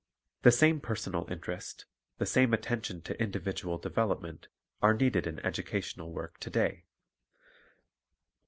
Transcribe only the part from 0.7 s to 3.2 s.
personal interest, the same attention